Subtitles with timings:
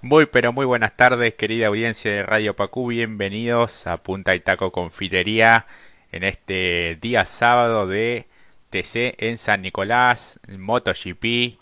[0.00, 4.70] Muy pero muy buenas tardes querida audiencia de Radio Pacú, bienvenidos a Punta y Taco
[4.70, 5.66] Confitería
[6.12, 8.28] en este día sábado de
[8.70, 11.58] TC en San Nicolás, MotoGP,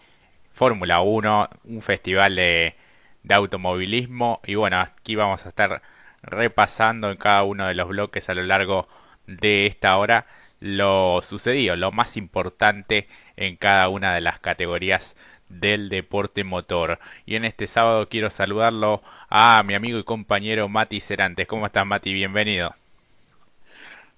[0.53, 2.75] Fórmula 1, un festival de,
[3.23, 4.43] de automovilismo.
[4.45, 5.81] Y bueno, aquí vamos a estar
[6.23, 8.87] repasando en cada uno de los bloques a lo largo
[9.27, 10.27] de esta hora
[10.61, 15.17] lo sucedido, lo más importante en cada una de las categorías
[15.49, 16.99] del deporte motor.
[17.25, 21.47] Y en este sábado quiero saludarlo a mi amigo y compañero Mati Cerantes.
[21.47, 22.13] ¿Cómo estás, Mati?
[22.13, 22.75] Bienvenido.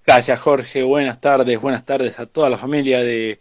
[0.05, 0.83] Gracias, Jorge.
[0.83, 3.39] Buenas tardes, buenas tardes a toda la familia de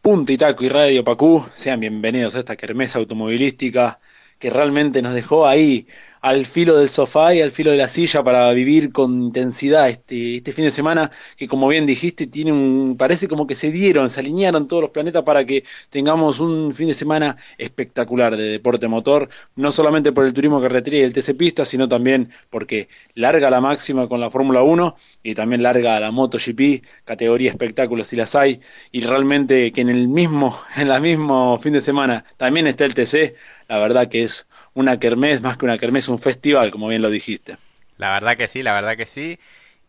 [0.00, 1.46] Punta y Taco y Radio Pacú.
[1.54, 3.98] Sean bienvenidos a esta kermesa automovilística
[4.38, 5.88] que realmente nos dejó ahí
[6.20, 10.36] al filo del sofá y al filo de la silla para vivir con intensidad este,
[10.36, 14.10] este fin de semana que como bien dijiste tiene un parece como que se dieron,
[14.10, 18.88] se alinearon todos los planetas para que tengamos un fin de semana espectacular de deporte
[18.88, 23.50] motor, no solamente por el turismo carretera y el TC Pista, sino también porque larga
[23.50, 28.34] la máxima con la Fórmula 1 y también larga la MotoGP, categoría espectáculos si las
[28.34, 28.60] hay,
[28.92, 32.94] y realmente que en el mismo, en el mismo fin de semana también está el
[32.94, 33.34] TC,
[33.68, 34.48] la verdad que es
[34.78, 37.56] una kermés, más que una kermés, un festival, como bien lo dijiste.
[37.96, 39.40] La verdad que sí, la verdad que sí.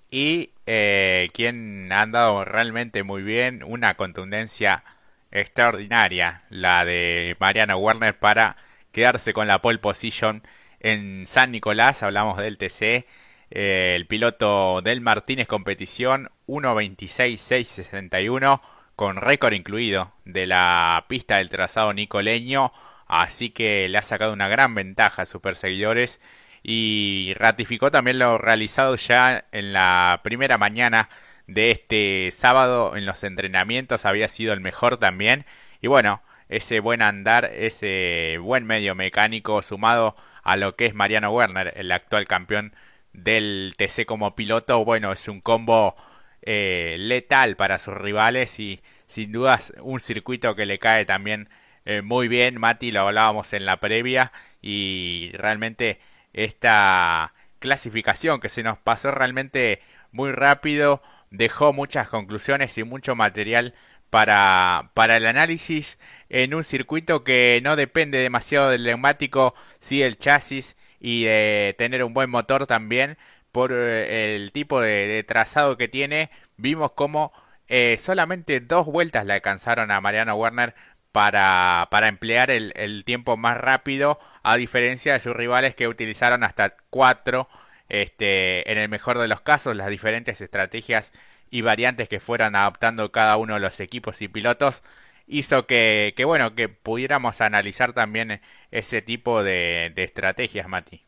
[0.09, 4.83] Y eh, quien ha andado realmente muy bien, una contundencia
[5.31, 8.57] extraordinaria, la de Mariano Werner para
[8.91, 10.41] quedarse con la pole position
[10.79, 13.05] en San Nicolás, hablamos del TC,
[13.51, 18.61] eh, el piloto del Martínez Competición 1.26.661
[18.95, 22.73] con récord incluido de la pista del trazado nicoleño
[23.09, 26.21] Así que le ha sacado una gran ventaja a sus perseguidores
[26.63, 31.09] y ratificó también lo realizado ya en la primera mañana
[31.47, 34.05] de este sábado en los entrenamientos.
[34.05, 35.45] Había sido el mejor también.
[35.81, 41.31] Y bueno ese buen andar ese buen medio mecánico sumado a lo que es Mariano
[41.31, 42.73] Werner el actual campeón
[43.13, 45.95] del TC como piloto bueno es un combo
[46.41, 51.49] eh, letal para sus rivales y sin dudas un circuito que le cae también
[51.97, 55.99] eh, muy bien, Mati, lo hablábamos en la previa y realmente
[56.33, 61.01] esta clasificación que se nos pasó realmente muy rápido
[61.31, 63.73] dejó muchas conclusiones y mucho material
[64.09, 65.99] para, para el análisis
[66.29, 72.03] en un circuito que no depende demasiado del neumático, sí el chasis y de tener
[72.03, 73.17] un buen motor también
[73.51, 76.29] por eh, el tipo de, trazado que tiene.
[76.57, 77.33] Vimos como
[77.67, 80.75] eh, solamente dos vueltas le alcanzaron a Mariano Werner
[81.11, 86.43] para, para emplear el, el, tiempo más rápido, a diferencia de sus rivales que utilizaron
[86.43, 87.49] hasta cuatro,
[87.89, 91.11] este, en el mejor de los casos, las diferentes estrategias
[91.49, 94.83] y variantes que fueran adoptando cada uno de los equipos y pilotos
[95.27, 101.03] hizo que, que bueno que pudiéramos analizar también ese tipo de, de estrategias Mati.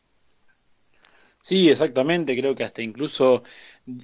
[1.40, 3.42] Sí exactamente creo que hasta incluso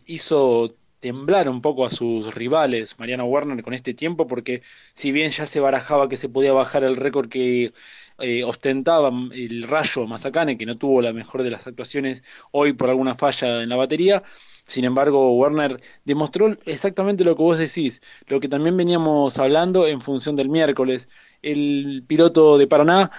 [0.07, 4.63] hizo temblar un poco a sus rivales, Mariano Werner, con este tiempo, porque
[4.95, 7.73] si bien ya se barajaba que se podía bajar el récord que
[8.19, 12.91] eh, ostentaba el Rayo Mazacane, que no tuvo la mejor de las actuaciones hoy por
[12.91, 14.23] alguna falla en la batería,
[14.69, 20.03] sin embargo, Werner demostró exactamente lo que vos decís, lo que también veníamos hablando en
[20.03, 21.09] función del miércoles.
[21.41, 23.11] El piloto de Paraná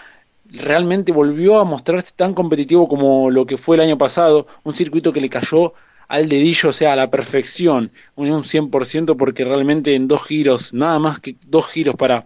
[0.46, 5.12] realmente volvió a mostrarse tan competitivo como lo que fue el año pasado, un circuito
[5.12, 5.74] que le cayó
[6.10, 11.00] al dedillo, o sea, a la perfección, un 100% porque realmente en dos giros, nada
[11.00, 12.26] más que dos giros para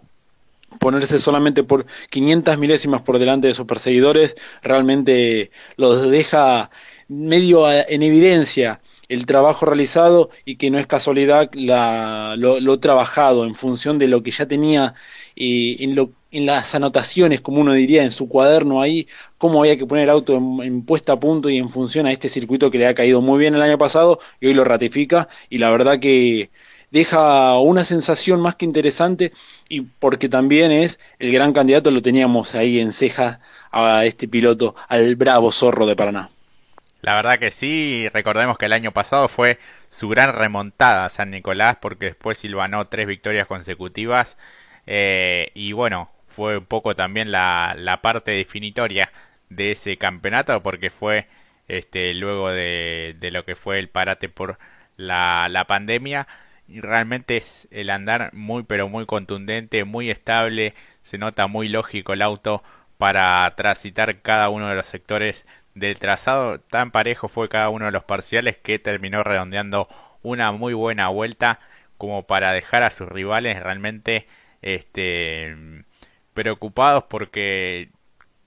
[0.80, 6.70] ponerse solamente por 500 milésimas por delante de sus perseguidores, realmente los deja
[7.08, 13.54] medio en evidencia el trabajo realizado y que no es casualidad la, lo, trabajado en
[13.54, 14.94] función de lo que ya tenía
[15.34, 19.06] y en lo en las anotaciones, como uno diría, en su cuaderno ahí,
[19.38, 22.28] cómo había que poner el auto en, puesta a punto y en función a este
[22.28, 25.58] circuito que le ha caído muy bien el año pasado y hoy lo ratifica y
[25.58, 26.50] la verdad que
[26.90, 29.32] deja una sensación más que interesante
[29.68, 33.38] y porque también es el gran candidato, lo teníamos ahí en cejas
[33.70, 36.33] a este piloto, al bravo zorro de Paraná.
[37.04, 39.58] La verdad que sí, recordemos que el año pasado fue
[39.90, 44.38] su gran remontada a San Nicolás porque después silvanó tres victorias consecutivas
[44.86, 49.12] eh, y bueno, fue un poco también la, la parte definitoria
[49.50, 51.26] de ese campeonato porque fue
[51.68, 54.58] este luego de, de lo que fue el parate por
[54.96, 56.26] la, la pandemia
[56.68, 60.72] y realmente es el andar muy pero muy contundente, muy estable,
[61.02, 62.62] se nota muy lógico el auto
[62.96, 67.92] para transitar cada uno de los sectores del trazado, tan parejo fue cada uno de
[67.92, 69.88] los parciales que terminó redondeando
[70.22, 71.60] una muy buena vuelta
[71.98, 74.26] como para dejar a sus rivales realmente
[74.62, 75.56] este
[76.34, 77.90] preocupados porque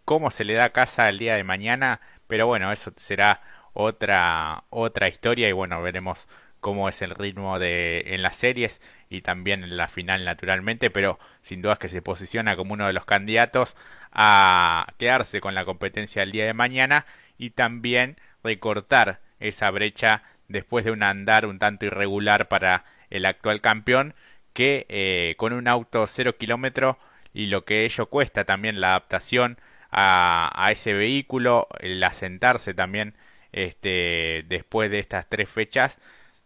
[0.05, 3.41] cómo se le da casa el día de mañana, pero bueno, eso será
[3.73, 6.27] otra otra historia y bueno, veremos
[6.59, 11.19] cómo es el ritmo de en las series y también en la final naturalmente, pero
[11.41, 13.77] sin duda que se posiciona como uno de los candidatos
[14.11, 17.05] a quedarse con la competencia el día de mañana
[17.37, 23.61] y también recortar esa brecha después de un andar un tanto irregular para el actual
[23.61, 24.15] campeón
[24.53, 26.97] que eh, con un auto cero kilómetro
[27.33, 29.59] y lo que ello cuesta también la adaptación
[29.91, 33.15] a, a ese vehículo, el asentarse también
[33.51, 35.99] este, después de estas tres fechas,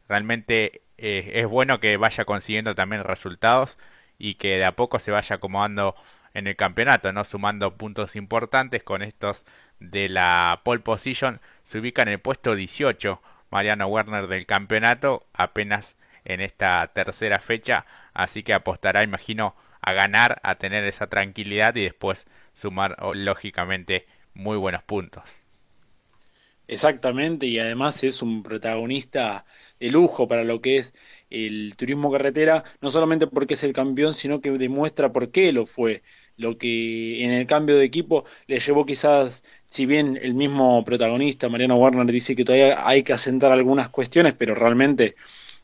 [0.08, 3.78] realmente eh, es bueno que vaya consiguiendo también resultados
[4.19, 5.96] y que de a poco se vaya acomodando
[6.33, 9.45] en el campeonato, no sumando puntos importantes con estos
[9.80, 11.42] de la pole position.
[11.63, 17.86] Se ubica en el puesto 18 Mariano Werner del campeonato apenas en esta tercera fecha.
[18.13, 24.57] Así que apostará imagino a ganar a tener esa tranquilidad y después sumar lógicamente muy
[24.57, 25.24] buenos puntos.
[26.68, 29.45] Exactamente, y además es un protagonista
[29.80, 30.94] de lujo para lo que es
[31.31, 35.66] el turismo carretera, no solamente porque es el campeón, sino que demuestra por qué lo
[35.66, 36.04] fue.
[36.38, 41.50] Lo que en el cambio de equipo le llevó quizás, si bien el mismo protagonista,
[41.50, 45.16] Mariano Warner, dice que todavía hay que asentar algunas cuestiones, pero realmente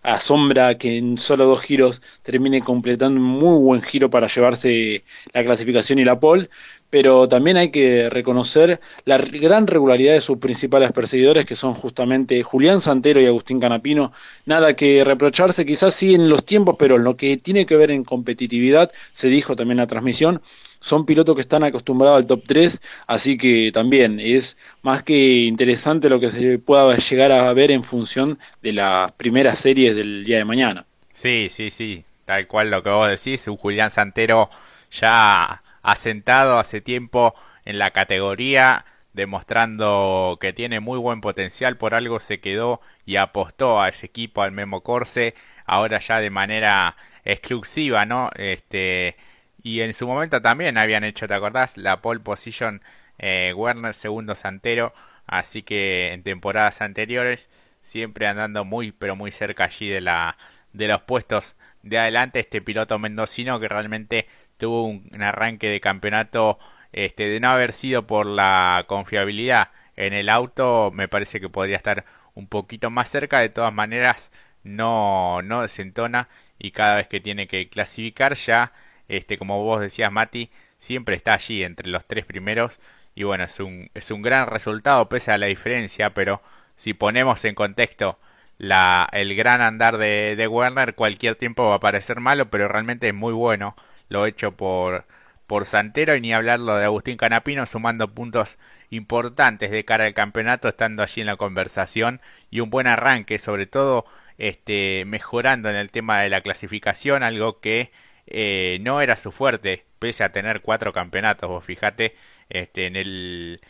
[0.04, 5.04] asombra que en solo dos giros termine completando un muy buen giro para llevarse
[5.34, 6.50] la clasificación y la pole
[6.90, 12.44] pero también hay que reconocer la gran regularidad de sus principales perseguidores, que son justamente
[12.44, 14.14] Julián Santero y Agustín Canapino.
[14.46, 17.92] Nada que reprocharse, quizás sí en los tiempos, pero en lo que tiene que ver
[17.92, 20.42] en competitividad, se dijo también en la transmisión,
[20.80, 26.10] son pilotos que están acostumbrados al top 3, así que también es más que interesante
[26.10, 30.38] lo que se pueda llegar a ver en función de las primeras series del día
[30.38, 30.86] de mañana.
[31.12, 34.50] Sí, sí, sí, tal cual lo que vos decís, un Julián Santero
[34.92, 42.20] ya asentado hace tiempo en la categoría, demostrando que tiene muy buen potencial, por algo
[42.20, 45.34] se quedó y apostó a ese equipo, al Memo Corse,
[45.66, 48.32] ahora ya de manera exclusiva, ¿no?
[48.36, 49.16] Este,
[49.64, 51.78] y en su momento también habían hecho, ¿te acordás?
[51.78, 52.82] La pole position
[53.18, 54.94] eh, Werner, segundo Santero,
[55.26, 57.50] así que en temporadas anteriores
[57.82, 60.38] siempre andando muy, pero muy cerca allí de la
[60.74, 66.60] de los puestos de adelante este piloto mendocino que realmente tuvo un, arranque de campeonato
[66.92, 71.78] este, de no haber sido por la confiabilidad en el auto, me parece que podría
[71.78, 72.06] estar
[72.36, 74.32] un poquito más cerca, de todas maneras
[74.64, 78.74] no, no desentona y cada vez que tiene que clasificar ya,
[79.08, 82.80] este, como vos decías Mati, siempre está allí entre los tres primeros.
[83.16, 86.42] Y bueno, es un, es un gran resultado pese a la diferencia, pero
[86.76, 88.20] si ponemos en contexto
[88.58, 93.08] la, el gran andar de, de Werner, cualquier tiempo va a parecer malo, pero realmente
[93.08, 93.76] es muy bueno
[94.10, 95.06] lo hecho por,
[95.48, 98.58] por Santero y ni hablarlo de Agustín Canapino sumando puntos
[98.90, 103.66] importantes de cara al campeonato estando allí en la conversación y un buen arranque sobre
[103.66, 104.06] todo
[104.38, 107.92] este mejorando en el tema de la clasificación algo que
[108.28, 111.50] eh, no era su fuerte pese a tener cuatro campeonatos.
[111.50, 112.16] Vos fíjate
[112.50, 113.62] este en el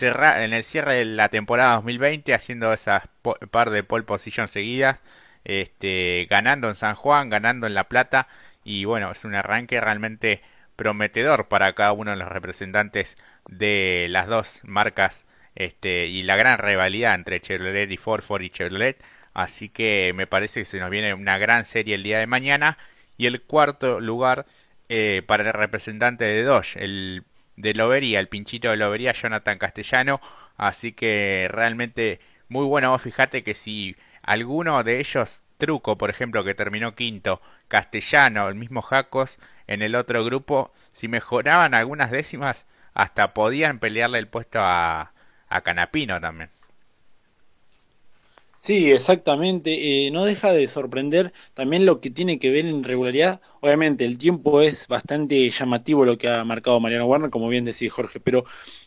[0.00, 3.08] en el cierre de la temporada 2020 haciendo esas
[3.50, 4.98] par de pole position seguidas
[5.44, 8.28] este ganando en San Juan ganando en La Plata
[8.64, 10.42] y bueno, es un arranque realmente
[10.76, 13.16] prometedor para cada uno de los representantes
[13.48, 15.24] de las dos marcas
[15.54, 19.02] este, y la gran rivalidad entre Chevrolet y Ford, Ford y Chevrolet.
[19.34, 22.78] Así que me parece que se nos viene una gran serie el día de mañana.
[23.16, 24.46] Y el cuarto lugar
[24.88, 27.24] eh, para el representante de Dodge, el
[27.56, 30.20] de Lobería, el pinchito de Lobería, Jonathan Castellano.
[30.56, 32.96] Así que realmente muy bueno.
[32.98, 38.82] fíjate que si alguno de ellos Truco, por ejemplo, que terminó quinto, Castellano, el mismo
[38.82, 45.12] Jacos en el otro grupo, si mejoraban algunas décimas, hasta podían pelearle el puesto a,
[45.48, 46.50] a Canapino también.
[48.58, 50.06] Sí, exactamente.
[50.06, 53.40] Eh, no deja de sorprender también lo que tiene que ver en regularidad.
[53.60, 57.90] Obviamente, el tiempo es bastante llamativo lo que ha marcado Mariano Warner, como bien decía
[57.90, 58.44] Jorge, pero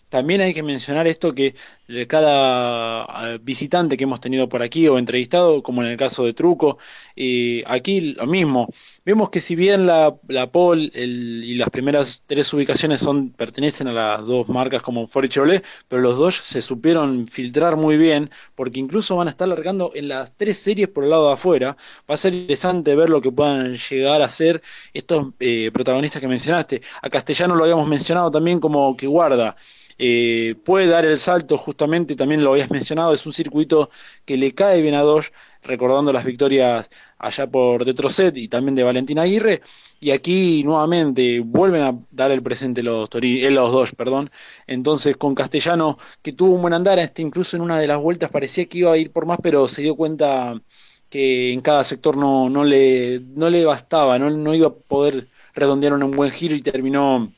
[0.10, 1.56] también hay que mencionar esto que
[1.88, 6.26] de cada ah, visitante que hemos tenido por aquí o entrevistado, como en el caso
[6.26, 6.78] de Truco,
[7.16, 8.70] eh, aquí lo mismo.
[9.06, 10.50] Vemos que si bien la, la
[10.94, 15.64] y las primeras tres ubicaciones son pertenecen a las dos marcas como Ford y Chevrolet,
[15.88, 20.10] pero los dos se supieron filtrar muy bien, porque incluso van a estar largando en
[20.10, 21.78] las tres series por el lado de afuera.
[22.10, 24.62] Va a ser interesante ver lo que puedan llegar a ser
[24.94, 26.82] estos eh, protagonistas que mencionaste.
[27.02, 29.56] A Castellano lo habíamos mencionado también como que guarda
[29.98, 33.90] eh, puede dar el salto justamente, también lo habías mencionado, es un circuito
[34.26, 35.32] que le cae bien a Dodge,
[35.64, 39.62] recordando las victorias allá por Detroit y también de Valentín Aguirre,
[40.00, 44.30] y aquí nuevamente vuelven a dar el presente los, eh, los dos, perdón.
[44.68, 48.30] Entonces con Castellano, que tuvo un buen andar, este, incluso en una de las vueltas
[48.30, 50.62] parecía que iba a ir por más, pero se dio cuenta
[51.10, 55.30] que en cada sector no, no, le, no le bastaba, no, no iba a poder
[55.54, 57.34] redondear un buen giro y terminó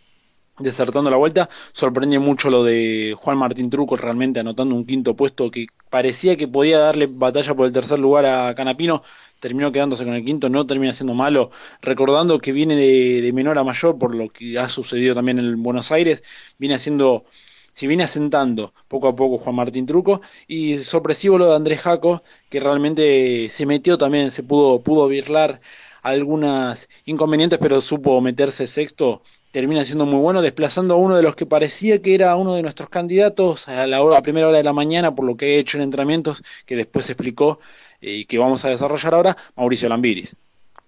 [0.59, 1.49] desertando la vuelta.
[1.71, 6.47] Sorprende mucho lo de Juan Martín Truco realmente anotando un quinto puesto que parecía que
[6.47, 9.03] podía darle batalla por el tercer lugar a Canapino.
[9.39, 11.51] Terminó quedándose con el quinto, no termina siendo malo,
[11.81, 15.91] recordando que viene de, menor a mayor por lo que ha sucedido también en Buenos
[15.93, 16.23] Aires,
[16.57, 17.23] viene haciendo
[17.71, 22.23] si viene asentando poco a poco Juan Martín Truco y sorpresivo lo de Andrés Jaco
[22.49, 25.61] que realmente se metió también se pudo pudo birlar
[26.01, 31.35] algunas inconvenientes pero supo meterse sexto termina siendo muy bueno desplazando a uno de los
[31.35, 34.63] que parecía que era uno de nuestros candidatos a la, hora, a primera hora de
[34.63, 37.59] la mañana por lo que he hecho en entrenamientos que después se explicó
[38.01, 40.35] eh, y que vamos a desarrollar ahora Mauricio Lambiris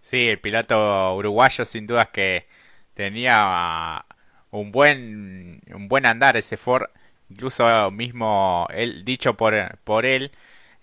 [0.01, 2.45] sí el piloto uruguayo sin dudas que
[2.93, 4.05] tenía
[4.51, 6.89] un buen, un buen andar ese Ford,
[7.29, 10.31] incluso mismo él, dicho por, por él,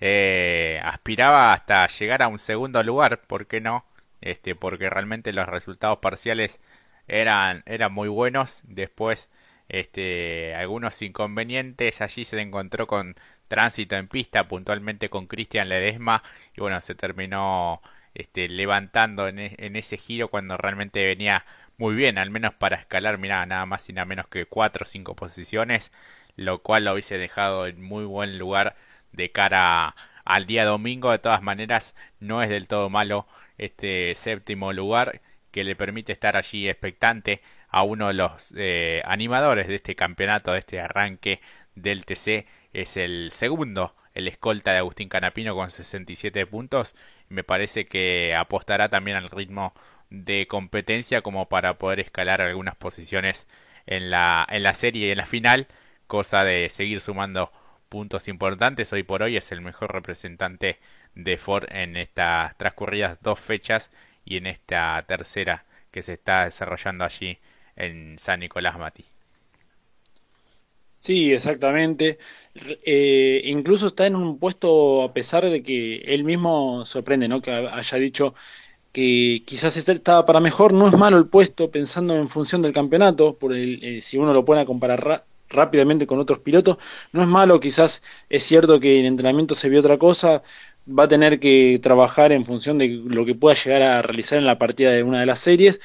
[0.00, 3.84] eh, aspiraba hasta llegar a un segundo lugar, ¿por qué no?
[4.20, 6.60] Este, porque realmente los resultados parciales
[7.08, 8.62] eran, eran muy buenos.
[8.66, 9.30] Después,
[9.68, 12.00] este, algunos inconvenientes.
[12.00, 13.16] Allí se encontró con
[13.48, 16.22] tránsito en pista, puntualmente con Cristian Ledesma.
[16.56, 17.82] Y bueno, se terminó
[18.14, 21.44] este, levantando en, e, en ese giro cuando realmente venía
[21.78, 24.86] muy bien, al menos para escalar, mira, nada más y nada menos que 4 o
[24.86, 25.92] 5 posiciones,
[26.36, 28.76] lo cual lo hubiese dejado en muy buen lugar
[29.12, 31.12] de cara al día domingo.
[31.12, 33.26] De todas maneras, no es del todo malo
[33.58, 39.68] este séptimo lugar que le permite estar allí expectante a uno de los eh, animadores
[39.68, 41.40] de este campeonato, de este arranque
[41.74, 42.46] del TC.
[42.72, 46.94] Es el segundo, el escolta de Agustín Canapino con 67 puntos.
[47.28, 49.74] Me parece que apostará también al ritmo
[50.10, 53.46] de competencia como para poder escalar algunas posiciones
[53.86, 55.66] en la, en la serie y en la final,
[56.06, 57.52] cosa de seguir sumando
[57.88, 58.92] puntos importantes.
[58.92, 60.78] Hoy por hoy es el mejor representante
[61.14, 63.90] de Ford en estas transcurridas dos fechas
[64.28, 67.38] y en esta tercera que se está desarrollando allí
[67.76, 69.04] en San Nicolás Mati.
[70.98, 72.18] Sí, exactamente.
[72.84, 77.40] Eh, incluso está en un puesto a pesar de que él mismo sorprende, ¿no?
[77.40, 78.34] Que haya dicho
[78.92, 83.34] que quizás estaba para mejor, no es malo el puesto pensando en función del campeonato,
[83.38, 86.78] por el, eh, si uno lo pone a comparar rápidamente con otros pilotos,
[87.12, 90.42] no es malo, quizás es cierto que en entrenamiento se vio otra cosa,
[90.88, 94.46] va a tener que trabajar en función de lo que pueda llegar a realizar en
[94.46, 95.80] la partida de una de las series,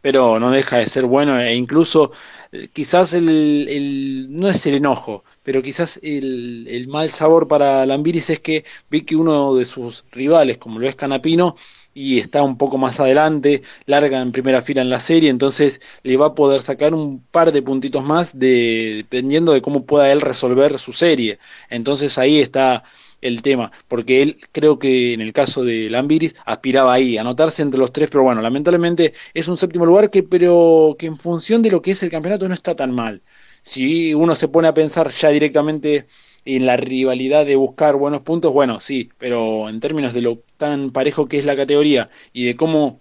[0.00, 2.12] pero no deja de ser bueno e incluso
[2.52, 8.30] eh, quizás el, el, no es el enojo, pero quizás el, mal sabor para Lambiris
[8.30, 11.56] es que vi que uno de sus rivales, como lo es Canapino,
[11.94, 16.16] y está un poco más adelante, larga en primera fila en la serie, entonces le
[16.16, 20.20] va a poder sacar un par de puntitos más de, dependiendo de cómo pueda él
[20.20, 21.38] resolver su serie.
[21.70, 22.84] Entonces ahí está
[23.22, 27.62] el tema, porque él creo que en el caso de Lambiris aspiraba ahí, a anotarse
[27.62, 31.62] entre los tres, pero bueno, lamentablemente es un séptimo lugar que, pero que en función
[31.62, 33.22] de lo que es el campeonato no está tan mal.
[33.62, 36.06] Si uno se pone a pensar ya directamente
[36.44, 40.90] en la rivalidad de buscar buenos puntos, bueno, sí, pero en términos de lo tan
[40.90, 43.00] parejo que es la categoría y de cómo,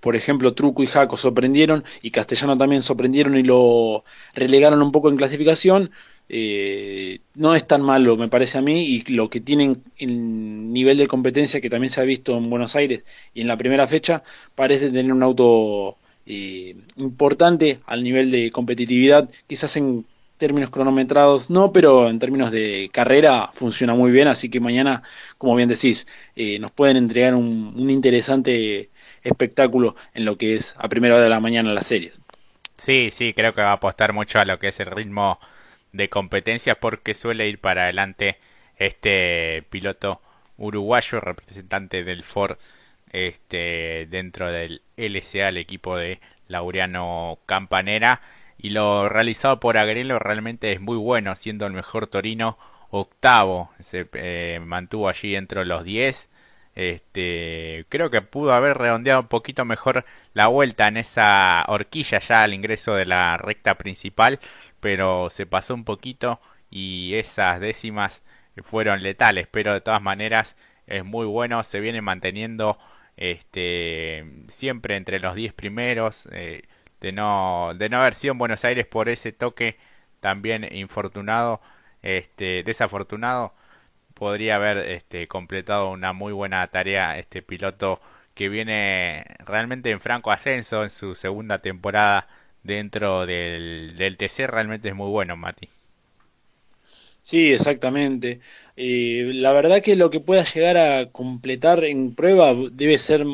[0.00, 5.10] por ejemplo, Truco y Jaco sorprendieron y Castellano también sorprendieron y lo relegaron un poco
[5.10, 5.90] en clasificación,
[6.28, 10.98] eh, no es tan malo, me parece a mí, y lo que tienen en nivel
[10.98, 13.04] de competencia que también se ha visto en Buenos Aires
[13.34, 14.22] y en la primera fecha,
[14.54, 20.06] parece tener un auto eh, importante al nivel de competitividad, quizás en
[20.38, 25.02] términos cronometrados no, pero en términos de carrera funciona muy bien, así que mañana,
[25.38, 28.90] como bien decís, eh, nos pueden entregar un, un, interesante
[29.22, 32.20] espectáculo en lo que es a primera hora de la mañana las series.
[32.76, 35.38] Sí, sí, creo que va a apostar mucho a lo que es el ritmo
[35.94, 38.38] de competencia porque suele ir para adelante
[38.76, 40.20] este piloto
[40.58, 42.58] uruguayo, representante del Ford
[43.12, 48.20] este dentro del LCA, el equipo de Laureano Campanera.
[48.58, 52.58] Y lo realizado por Agrelo realmente es muy bueno, siendo el mejor Torino
[52.90, 56.28] octavo, se eh, mantuvo allí dentro de los 10.
[56.74, 62.42] Este, creo que pudo haber redondeado un poquito mejor la vuelta en esa horquilla ya
[62.42, 64.40] al ingreso de la recta principal,
[64.84, 68.22] pero se pasó un poquito y esas décimas
[68.62, 72.78] fueron letales, pero de todas maneras es muy bueno, se viene manteniendo
[73.16, 76.28] este siempre entre los 10 primeros.
[76.32, 76.64] Eh,
[77.00, 79.78] de no, de no haber sido en Buenos Aires por ese toque
[80.20, 81.62] también infortunado,
[82.02, 83.54] este, desafortunado,
[84.12, 88.02] podría haber este, completado una muy buena tarea este piloto
[88.34, 92.28] que viene realmente en franco ascenso en su segunda temporada
[92.64, 95.68] dentro del, del TC, realmente es muy bueno, Mati.
[97.22, 98.40] Sí, exactamente.
[98.76, 103.24] Eh, la verdad que lo que pueda llegar a completar en prueba debe ser,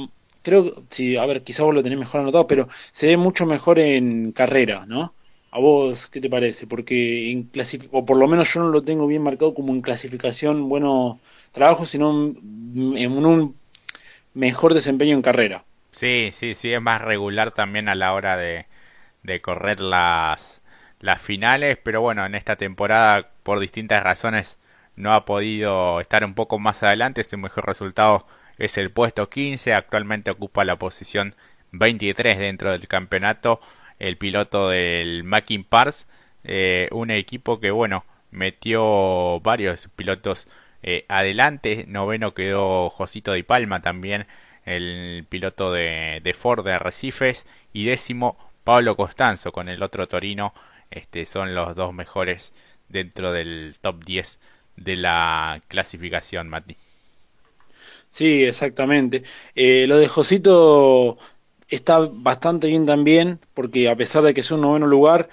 [0.43, 3.79] creo, sí, a ver, quizás vos lo tenés mejor anotado, pero se ve mucho mejor
[3.81, 5.13] en carrera, ¿no?
[5.51, 6.67] ¿A vos qué te parece?
[6.69, 7.51] Porque en
[7.91, 11.19] o por lo menos yo no lo tengo bien marcado como en clasificación bueno
[11.53, 13.57] trabajo, sino en un
[14.35, 15.65] mejor desempeño en carrera.
[15.93, 18.67] Sí, sí, sí, es más regular también a la hora de,
[19.23, 20.63] de correr las,
[21.01, 24.59] las finales, pero bueno, en esta temporada por distintas razones
[24.97, 28.27] no ha podido estar un poco más adelante, su mejor resultado
[28.59, 31.35] es el puesto 15, actualmente ocupa la posición
[31.73, 33.61] 23 dentro del campeonato,
[33.99, 36.07] el piloto del Mackin Pars,
[36.45, 40.49] eh, un equipo que bueno, metió varios pilotos
[40.83, 44.27] eh, adelante, noveno quedó Josito Di Palma también,
[44.65, 48.37] el piloto de, de Ford de Arrecifes, y décimo
[48.71, 50.55] Pablo Costanzo con el otro Torino,
[50.93, 52.53] este, son los dos mejores
[52.89, 54.39] dentro del top 10
[54.77, 56.77] de la clasificación, Mati.
[58.11, 59.25] Sí, exactamente.
[59.57, 61.19] Eh, lo de Josito
[61.67, 65.29] está bastante bien también, porque a pesar de que es un noveno lugar,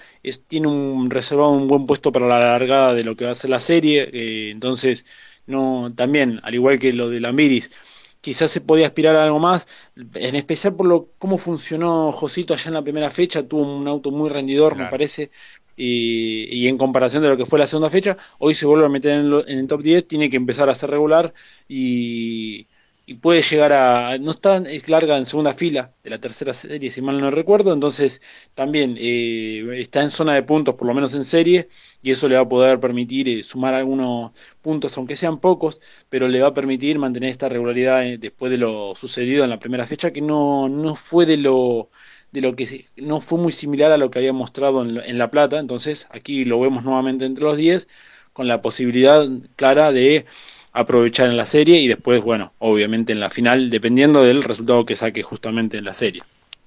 [0.48, 3.50] tiene un reservado un buen puesto para la largada de lo que va a ser
[3.50, 4.10] la serie.
[4.12, 5.06] Eh, entonces,
[5.46, 7.70] no, también, al igual que lo de Lambiris,
[8.20, 12.68] quizás se podía aspirar a algo más, en especial por lo cómo funcionó Josito allá
[12.68, 15.30] en la primera fecha, tuvo un auto muy rendidor, me parece,
[15.76, 19.12] y, en comparación de lo que fue la segunda fecha, hoy se vuelve a meter
[19.12, 21.32] en, en el top 10, tiene que empezar a ser regular
[21.68, 22.66] y
[23.08, 24.18] y puede llegar a...
[24.18, 27.72] no está es larga en segunda fila de la tercera serie, si mal no recuerdo,
[27.72, 28.20] entonces
[28.54, 31.70] también eh, está en zona de puntos, por lo menos en serie,
[32.02, 36.28] y eso le va a poder permitir eh, sumar algunos puntos, aunque sean pocos, pero
[36.28, 39.86] le va a permitir mantener esta regularidad eh, después de lo sucedido en la primera
[39.86, 41.90] fecha, que no, no fue de lo
[42.30, 45.30] de lo que no fue muy similar a lo que había mostrado en, en La
[45.30, 47.88] Plata, entonces aquí lo vemos nuevamente entre los 10,
[48.34, 50.26] con la posibilidad clara de
[50.72, 54.96] aprovechar en la serie y después, bueno, obviamente en la final, dependiendo del resultado que
[54.96, 56.22] saque justamente en la serie.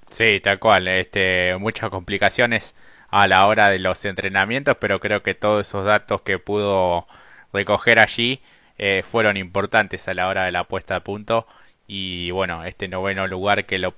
[0.09, 2.75] Sí, tal cual, este, muchas complicaciones
[3.09, 7.07] a la hora de los entrenamientos, pero creo que todos esos datos que pudo
[7.53, 8.41] recoger allí
[8.77, 11.47] eh, fueron importantes a la hora de la puesta a punto
[11.87, 13.93] y bueno, este noveno lugar que lo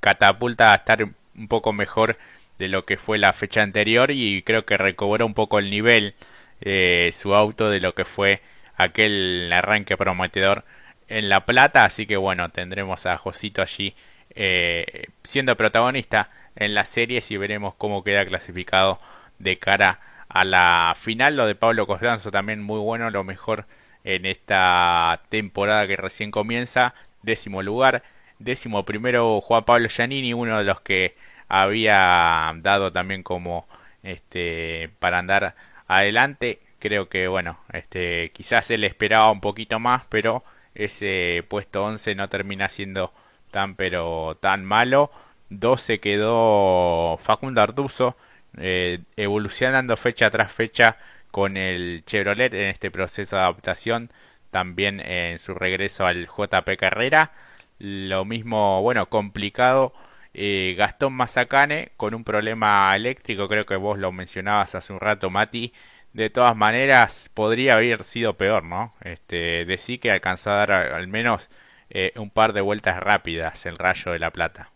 [0.00, 2.18] catapulta a estar un poco mejor
[2.58, 6.14] de lo que fue la fecha anterior y creo que recobró un poco el nivel
[6.60, 8.42] eh, su auto de lo que fue
[8.78, 10.64] aquel arranque prometedor
[11.08, 13.94] en La Plata, así que bueno, tendremos a Josito allí
[14.34, 18.98] eh, siendo protagonista en las series y veremos cómo queda clasificado
[19.38, 21.36] de cara a la final.
[21.36, 23.66] Lo de Pablo Costanzo también muy bueno, lo mejor
[24.04, 28.02] en esta temporada que recién comienza, décimo lugar,
[28.38, 31.16] décimo primero Juan Pablo Giannini, uno de los que
[31.48, 33.66] había dado también como
[34.02, 35.56] este para andar
[35.88, 42.14] adelante creo que bueno, este quizás él esperaba un poquito más, pero ese puesto 11
[42.14, 43.12] no termina siendo
[43.50, 45.10] tan pero tan malo.
[45.50, 48.16] 12 quedó Facundo Artuso,
[48.58, 50.96] eh, evolucionando fecha tras fecha
[51.30, 54.10] con el Chevrolet en este proceso de adaptación,
[54.50, 57.32] también en su regreso al JP Carrera.
[57.78, 59.92] Lo mismo, bueno, complicado.
[60.34, 65.30] Eh, Gastón Mazacane con un problema eléctrico, creo que vos lo mencionabas hace un rato,
[65.30, 65.72] Mati,
[66.12, 68.94] de todas maneras podría haber sido peor, ¿no?
[69.02, 71.50] Este, de que alcanzó a dar al menos
[71.90, 74.70] eh, un par de vueltas rápidas el Rayo de la Plata.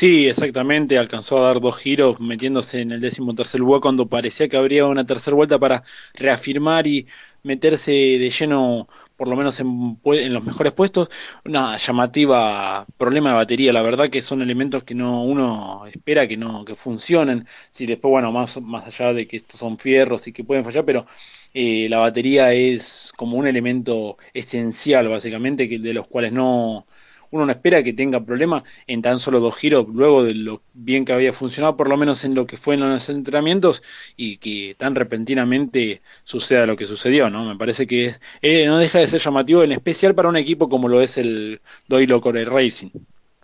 [0.00, 4.48] Sí, exactamente, alcanzó a dar dos giros metiéndose en el décimo tercer lugar cuando parecía
[4.48, 5.84] que habría una tercera vuelta para
[6.14, 7.06] reafirmar y
[7.42, 9.98] meterse de lleno por lo menos en,
[10.32, 11.10] los mejores puestos,
[11.44, 16.38] una llamativa problema de batería, la verdad que son elementos que no uno espera que
[16.38, 20.32] no que funcionen, si después bueno, más más allá de que estos son fierros y
[20.32, 21.04] que pueden fallar, pero
[21.52, 26.86] eh, la batería es como un elemento esencial básicamente que de los cuales no
[27.30, 31.04] uno no espera que tenga problemas en tan solo dos giros, luego de lo bien
[31.04, 33.82] que había funcionado, por lo menos en lo que fue en los entrenamientos,
[34.16, 37.44] y que tan repentinamente suceda lo que sucedió, ¿no?
[37.44, 40.88] Me parece que eh, no deja de ser llamativo, en especial para un equipo como
[40.88, 42.90] lo es el Doyle Core Racing.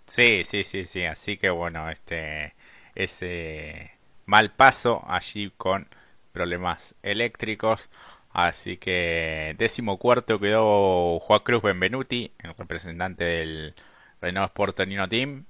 [0.05, 2.53] Sí, sí, sí, sí, así que bueno, este
[2.95, 3.91] ese
[4.25, 5.87] mal paso allí con
[6.31, 7.89] problemas eléctricos.
[8.37, 13.73] Así que décimo cuarto quedó Juan Cruz Benvenuti, el representante del
[14.21, 15.45] Renault Sport Torino Team.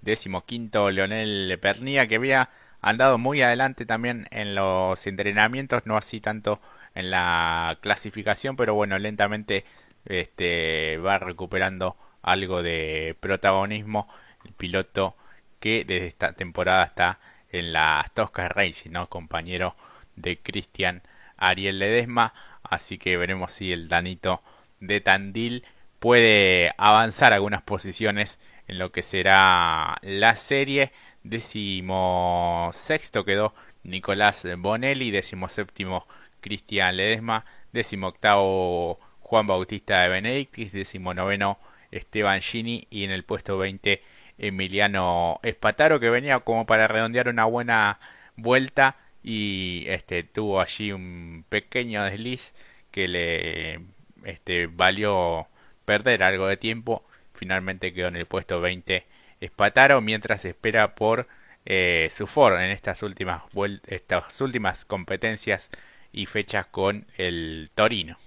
[0.00, 2.50] Décimo quinto Leonel Pernía, que había
[2.82, 6.60] han dado muy adelante también en los entrenamientos, no así tanto
[6.94, 9.64] en la clasificación, pero bueno, lentamente
[10.04, 14.06] este, va recuperando algo de protagonismo
[14.44, 15.16] el piloto
[15.58, 17.18] que desde esta temporada está
[17.50, 19.08] en la Tosca Racing, ¿no?
[19.08, 19.74] compañero
[20.14, 21.02] de Cristian
[21.40, 24.42] Ariel Ledesma, así que veremos si el Danito
[24.78, 25.64] de Tandil
[25.98, 30.92] puede avanzar algunas posiciones en lo que será la serie.
[31.22, 36.06] Décimo sexto quedó Nicolás Bonelli, décimo séptimo
[36.40, 41.58] Cristian Ledesma, décimo octavo Juan Bautista de Benedictis, décimo noveno
[41.90, 44.02] Esteban Gini y en el puesto 20
[44.38, 47.98] Emiliano Espataro que venía como para redondear una buena
[48.36, 52.54] vuelta y este tuvo allí un pequeño desliz
[52.90, 53.80] que le
[54.24, 55.48] este valió
[55.84, 57.04] perder algo de tiempo.
[57.34, 59.06] Finalmente quedó en el puesto 20
[59.40, 61.26] Espataro mientras espera por
[61.64, 63.42] eh, su for en estas últimas
[63.86, 65.70] estas últimas competencias
[66.12, 68.18] y fechas con el Torino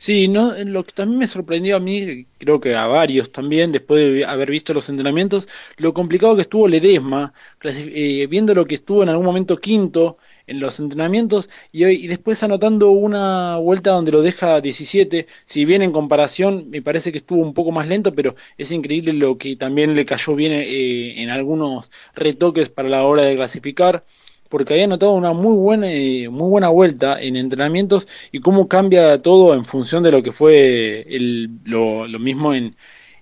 [0.00, 4.12] Sí, no, lo que también me sorprendió a mí, creo que a varios también, después
[4.14, 7.32] de haber visto los entrenamientos, lo complicado que estuvo Ledesma,
[7.64, 12.42] eh, viendo lo que estuvo en algún momento quinto en los entrenamientos y, y, después
[12.44, 17.40] anotando una vuelta donde lo deja 17, si bien en comparación me parece que estuvo
[17.42, 21.28] un poco más lento, pero es increíble lo que también le cayó bien eh, en
[21.30, 24.04] algunos retoques para la hora de clasificar
[24.48, 29.20] porque había notado una muy buena, eh, muy buena vuelta en entrenamientos y cómo cambia
[29.22, 32.76] todo en función de lo que fue el, lo, mismo en,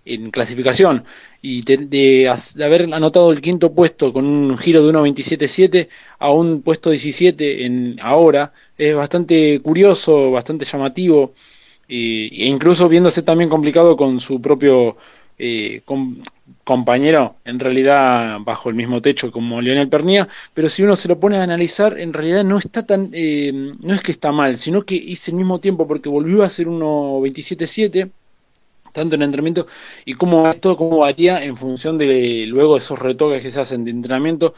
[0.04, 1.04] en clasificación.
[1.42, 2.28] Y de,
[2.64, 7.98] haber anotado el quinto puesto con un giro de 1.27.7 a un puesto 17 en
[8.00, 11.34] ahora, es bastante curioso, bastante llamativo,
[11.88, 14.96] e incluso viéndose también complicado con su propio
[15.38, 15.82] eh,
[16.66, 21.20] compañero, en realidad bajo el mismo techo como Lionel Pernía, pero si uno se lo
[21.20, 24.82] pone a analizar, en realidad no está tan, eh, no es que está mal, sino
[24.82, 28.10] que hice el mismo tiempo porque volvió a ser 1.27.7
[28.92, 29.66] tanto en entrenamiento
[30.06, 33.90] y cómo esto cómo varía en función de luego esos retoques que se hacen de
[33.90, 34.54] entrenamiento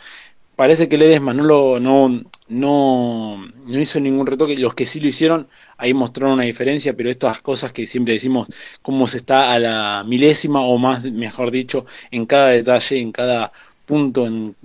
[0.58, 5.06] parece que Ledesma no lo no, no, no hizo ningún retoque, los que sí lo
[5.08, 8.48] hicieron, ahí mostraron una diferencia, pero estas cosas que siempre decimos,
[8.82, 13.52] cómo se está a la milésima o más, mejor dicho, en cada detalle, en cada
[13.86, 14.56] punto, en,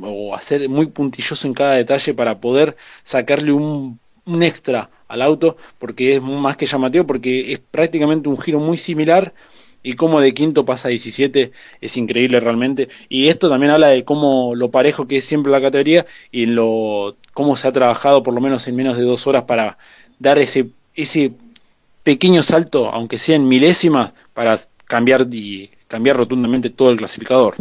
[0.00, 5.56] o hacer muy puntilloso en cada detalle para poder sacarle un, un extra al auto,
[5.78, 9.34] porque es más que llamativo, porque es prácticamente un giro muy similar
[9.82, 12.88] y cómo de quinto pasa a 17 es increíble realmente.
[13.08, 17.16] Y esto también habla de cómo lo parejo que es siempre la categoría y lo
[17.32, 19.78] cómo se ha trabajado por lo menos en menos de dos horas para
[20.18, 21.32] dar ese, ese
[22.02, 27.56] pequeño salto, aunque sea en milésimas, para cambiar y cambiar rotundamente todo el clasificador.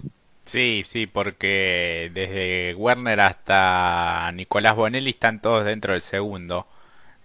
[0.46, 6.68] Sí, sí, porque desde Werner hasta Nicolás Bonelli están todos dentro del segundo,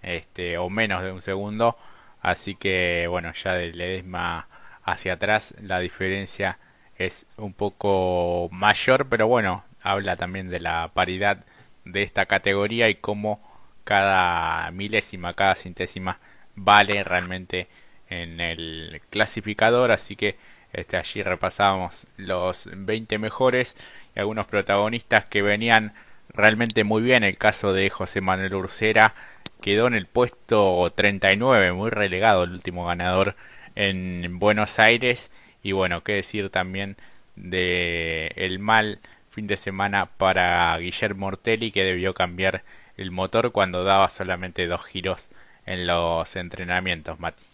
[0.02, 1.76] este, o menos de un segundo,
[2.20, 4.46] así que bueno, ya de Ledesma
[4.86, 6.58] hacia atrás la diferencia
[6.96, 11.44] es un poco mayor, pero bueno, habla también de la paridad
[11.84, 13.40] de esta categoría y cómo
[13.84, 16.20] cada milésima, cada centésima
[16.54, 17.68] vale realmente
[18.08, 20.38] en el clasificador, así que
[20.72, 23.76] este, allí repasamos los 20 mejores
[24.14, 25.94] y algunos protagonistas que venían
[26.28, 27.24] realmente muy bien.
[27.24, 29.14] El caso de José Manuel Ursera
[29.60, 33.36] quedó en el puesto 39, muy relegado el último ganador
[33.76, 35.30] en Buenos Aires
[35.62, 36.96] y bueno, qué decir también
[37.36, 38.98] de el mal
[39.30, 42.64] fin de semana para Guillermo Ortelli que debió cambiar
[42.96, 45.28] el motor cuando daba solamente dos giros
[45.66, 47.44] en los entrenamientos, Mati.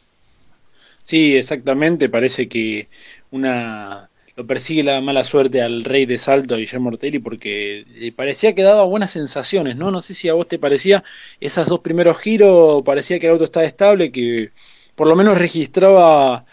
[1.04, 2.88] Sí, exactamente, parece que
[3.30, 8.54] una lo persigue la mala suerte al rey de salto, Guillermo Ortelli, porque eh, parecía
[8.54, 9.90] que daba buenas sensaciones, ¿no?
[9.90, 11.04] No sé si a vos te parecía,
[11.40, 14.50] esos dos primeros giros, parecía que el auto estaba estable, que
[14.94, 16.44] por lo menos registraba,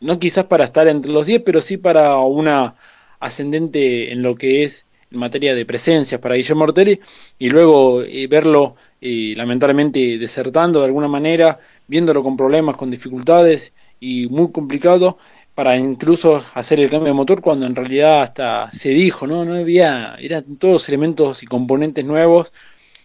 [0.00, 2.74] no quizás para estar entre los 10, pero sí para una
[3.18, 7.00] ascendente en lo que es en materia de presencias para Guillermo Ortelli
[7.38, 13.72] y luego eh, verlo eh, lamentablemente desertando de alguna manera, viéndolo con problemas, con dificultades
[13.98, 15.18] y muy complicado
[15.54, 19.54] para incluso hacer el cambio de motor cuando en realidad hasta se dijo, no, no
[19.54, 22.52] había, eran todos elementos y componentes nuevos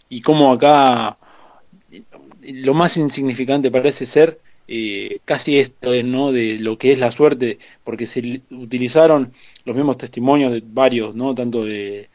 [0.08, 1.18] y como acá
[2.44, 7.60] lo más insignificante parece ser eh, casi esto no de lo que es la suerte
[7.84, 9.34] porque se utilizaron
[9.66, 12.10] los mismos testimonios de varios no tanto de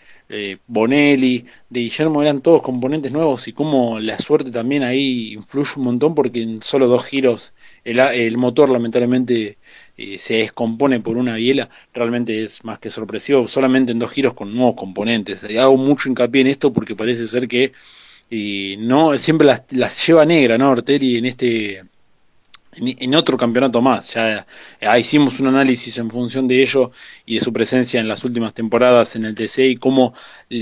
[0.69, 5.85] Bonelli de Guillermo eran todos componentes nuevos y como la suerte también ahí influye un
[5.85, 7.53] montón porque en solo dos giros
[7.85, 9.59] el, el motor lamentablemente
[10.03, 14.33] eh, se descompone por una biela, realmente es más que sorpresivo, solamente en dos giros
[14.33, 15.45] con nuevos componentes.
[15.45, 17.73] Hago mucho hincapié en esto porque parece ser que
[18.31, 20.71] eh, no siempre las, las lleva negra, ¿no?
[20.71, 21.83] Ortelli en este
[22.73, 24.15] en, otro campeonato más.
[24.15, 24.47] Ya
[24.99, 26.93] hicimos un análisis en función de ello
[27.27, 30.15] y de su presencia en las últimas temporadas en el TC y cómo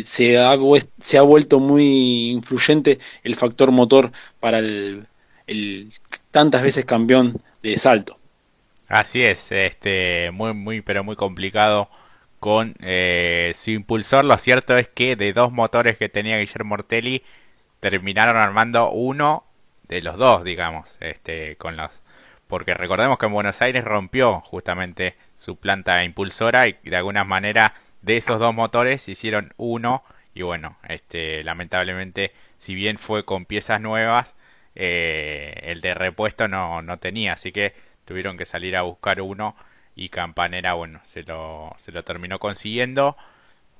[0.04, 0.54] se ha,
[1.00, 5.06] se ha vuelto muy influyente el factor motor para el,
[5.46, 5.92] el
[6.30, 8.18] tantas veces campeón de salto.
[8.88, 11.90] Así es, este muy muy pero muy complicado
[12.40, 14.24] con eh, su impulsor.
[14.24, 17.22] Lo cierto es que de dos motores que tenía Guillermo Ortelli
[17.80, 19.44] terminaron armando uno
[19.88, 22.02] de los dos, digamos, este, con los,
[22.46, 27.74] porque recordemos que en Buenos Aires rompió justamente su planta impulsora y de alguna manera
[28.02, 33.80] de esos dos motores hicieron uno y bueno, este, lamentablemente, si bien fue con piezas
[33.80, 34.34] nuevas,
[34.76, 37.74] eh, el de repuesto no, no tenía, así que
[38.04, 39.56] tuvieron que salir a buscar uno
[39.96, 43.16] y Campanera, bueno, se lo, se lo terminó consiguiendo.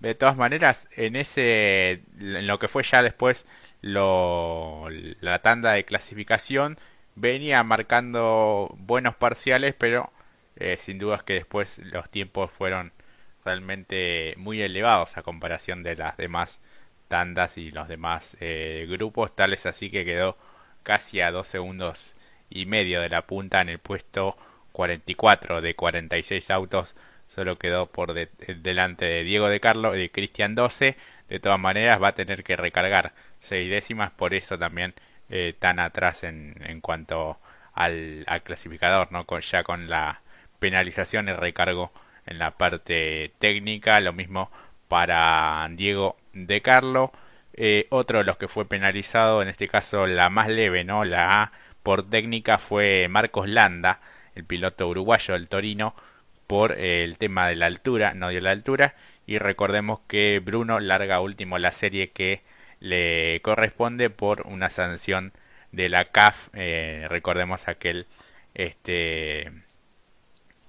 [0.00, 3.46] De todas maneras, en ese, en lo que fue ya después
[3.80, 4.88] lo,
[5.20, 6.78] la tanda de clasificación
[7.14, 10.12] venía marcando buenos parciales, pero
[10.56, 12.92] eh, sin duda es que después los tiempos fueron
[13.44, 16.60] realmente muy elevados a comparación de las demás
[17.08, 20.36] tandas y los demás eh, grupos, tales así que quedó
[20.82, 22.16] casi a dos segundos
[22.50, 24.36] y medio de la punta en el puesto
[24.72, 26.94] 44 de 46 autos,
[27.26, 30.96] solo quedó por delante de Diego de Carlo y de Cristian 12,
[31.28, 34.94] de todas maneras va a tener que recargar seis décimas, por eso también
[35.30, 37.38] eh, tan atrás en, en cuanto
[37.78, 39.24] al, clasificador, ¿no?
[39.40, 40.20] Ya con la
[40.58, 41.92] penalización y recargo
[42.26, 44.50] en la parte técnica, lo mismo
[44.88, 47.12] para Diego de Carlo.
[47.54, 51.04] Eh, otro de los que fue penalizado, en este caso la más leve, ¿no?
[51.04, 54.00] La A por técnica fue Marcos Landa,
[54.34, 55.94] el piloto uruguayo del Torino,
[56.48, 58.94] por eh, el tema de la altura, no dio la altura.
[59.26, 62.42] Y recordemos que Bruno larga último la serie que
[62.80, 65.32] le corresponde por una sanción
[65.72, 66.48] de la CAF.
[66.54, 68.06] Eh, recordemos aquel
[68.54, 69.52] este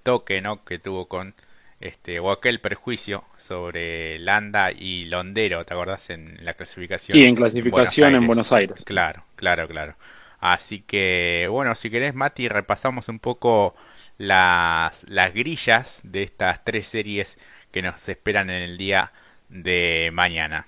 [0.04, 0.64] toque ¿no?
[0.64, 1.34] que tuvo con
[1.80, 6.10] este o aquel perjuicio sobre Landa y Londero, ¿te acordás?
[6.10, 7.18] En la clasificación.
[7.18, 8.84] Sí, en clasificación en Buenos Aires.
[8.84, 9.96] Claro, claro, claro.
[10.40, 13.76] Así que, bueno, si querés, Mati, repasamos un poco
[14.18, 17.38] las, las grillas de estas tres series
[17.72, 19.12] que nos esperan en el día
[19.50, 20.68] de mañana.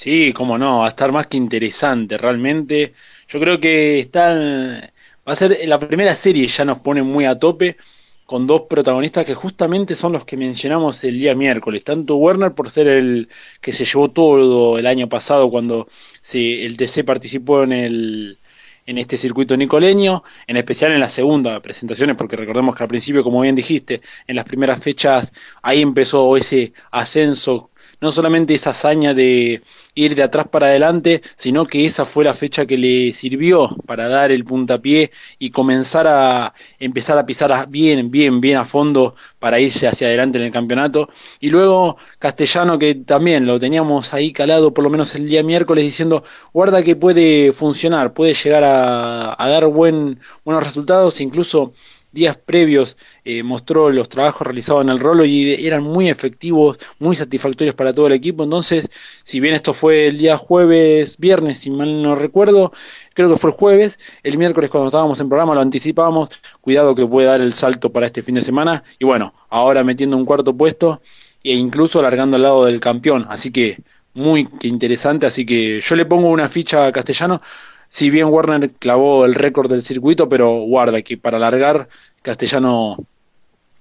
[0.00, 2.94] Sí, cómo no, va a estar más que interesante realmente.
[3.28, 4.90] Yo creo que están,
[5.28, 7.76] va a ser la primera serie ya nos pone muy a tope
[8.24, 11.84] con dos protagonistas que justamente son los que mencionamos el día miércoles.
[11.84, 13.28] Tanto Werner por ser el
[13.60, 15.86] que se llevó todo el año pasado cuando
[16.22, 18.38] se, el TC participó en el
[18.86, 23.22] en este circuito nicoleño, en especial en la segunda presentaciones, porque recordemos que al principio,
[23.22, 25.32] como bien dijiste, en las primeras fechas
[25.62, 29.62] ahí empezó ese ascenso no solamente esa hazaña de
[29.94, 34.08] ir de atrás para adelante, sino que esa fue la fecha que le sirvió para
[34.08, 39.60] dar el puntapié y comenzar a empezar a pisar bien, bien, bien a fondo para
[39.60, 41.08] irse hacia adelante en el campeonato.
[41.40, 45.84] Y luego Castellano, que también lo teníamos ahí calado por lo menos el día miércoles,
[45.84, 51.72] diciendo, guarda que puede funcionar, puede llegar a, dar buen, buenos resultados, incluso
[52.12, 57.16] días previos eh, mostró los trabajos realizados en el rolo y eran muy efectivos, muy
[57.16, 58.44] satisfactorios para todo el equipo.
[58.44, 58.88] Entonces,
[59.24, 62.72] si bien esto fue el día jueves, viernes, si mal no recuerdo,
[63.14, 67.06] creo que fue el jueves, el miércoles cuando estábamos en programa lo anticipábamos, cuidado que
[67.06, 68.82] puede dar el salto para este fin de semana.
[68.98, 71.00] Y bueno, ahora metiendo un cuarto puesto
[71.42, 73.26] e incluso alargando al lado del campeón.
[73.28, 73.78] Así que
[74.14, 77.40] muy interesante, así que yo le pongo una ficha a Castellano
[77.90, 81.88] si bien Warner clavó el récord del circuito, pero guarda que para alargar
[82.22, 82.96] Castellano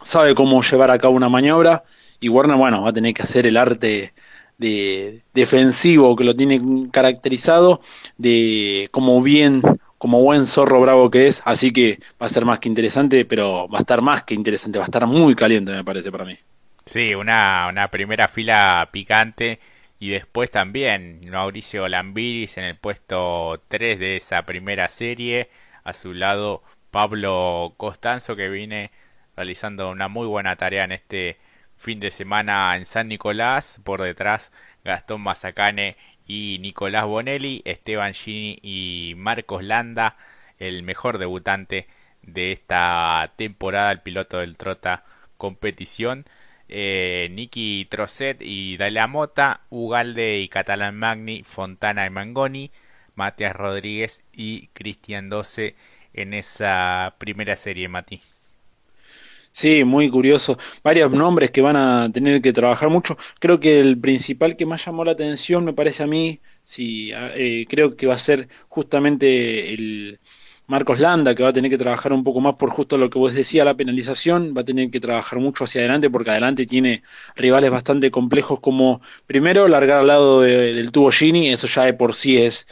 [0.01, 1.83] sabe cómo llevar a cabo una maniobra
[2.19, 4.13] y Warner, bueno, va a tener que hacer el arte
[4.57, 7.81] de defensivo que lo tiene caracterizado,
[8.17, 9.61] de como bien,
[9.97, 13.69] como buen zorro bravo que es, así que va a ser más que interesante, pero
[13.69, 16.35] va a estar más que interesante, va a estar muy caliente me parece para mí.
[16.83, 19.59] Sí, una primera fila picante
[19.99, 25.49] y después también Mauricio Lambiris en el puesto 3 de esa primera serie.
[25.83, 28.91] A su lado Pablo Costanzo que viene
[29.35, 31.37] realizando una muy buena tarea en este
[31.77, 33.81] fin de semana en San Nicolás.
[33.83, 34.51] Por detrás
[34.85, 40.15] Gastón Mazacane y Nicolás Bonelli, Esteban Gini y Marcos Landa,
[40.59, 41.87] el mejor debutante
[42.21, 45.03] de esta temporada, el piloto del Trota
[45.37, 46.25] competición
[46.69, 52.71] eh, Nicky Trosset y Dalia Mota, Ugalde y Catalán Magni, Fontana y Mangoni,
[53.15, 55.75] Matías Rodríguez y Cristian 12
[56.13, 58.21] en esa primera serie, Mati.
[59.51, 60.57] Sí, muy curioso.
[60.83, 63.17] Varios nombres que van a tener que trabajar mucho.
[63.39, 67.65] Creo que el principal que más llamó la atención, me parece a mí, sí, eh,
[67.67, 70.19] creo que va a ser justamente el
[70.69, 73.17] Marcos Landa, que va a tener que trabajar un poco más por justo lo que
[73.19, 74.53] vos decías, la penalización.
[74.55, 77.03] Va a tener que trabajar mucho hacia adelante porque adelante tiene
[77.35, 81.93] rivales bastante complejos como, primero, largar al lado de- del tubo Gini, eso ya de
[81.93, 82.67] por sí es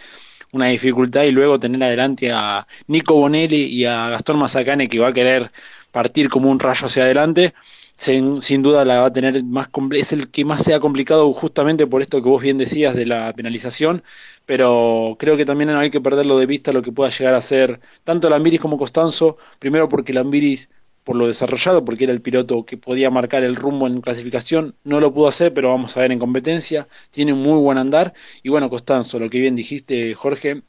[0.52, 5.10] una dificultad, y luego tener adelante a Nico Bonelli y a Gastón Mazacane, que va
[5.10, 5.52] a querer
[5.92, 7.54] partir como un rayo hacia adelante,
[7.98, 11.88] sin, sin duda la va a tener más es el que más sea complicado justamente
[11.88, 14.04] por esto que vos bien decías de la penalización,
[14.46, 17.42] pero creo que también no hay que perderlo de vista lo que pueda llegar a
[17.42, 20.70] ser tanto Lambiris como Costanzo, primero porque Lambiris
[21.04, 25.00] por lo desarrollado, porque era el piloto que podía marcar el rumbo en clasificación, no
[25.00, 28.50] lo pudo hacer, pero vamos a ver en competencia, tiene un muy buen andar, y
[28.50, 30.64] bueno, Costanzo, lo que bien dijiste, Jorge,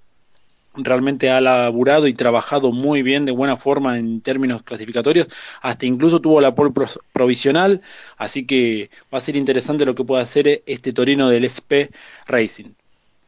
[0.85, 5.29] realmente ha laburado y trabajado muy bien, de buena forma en términos clasificatorios,
[5.61, 6.73] hasta incluso tuvo la pole
[7.13, 7.83] provisional,
[8.17, 11.91] así que va a ser interesante lo que pueda hacer este Torino del SP
[12.27, 12.73] Racing.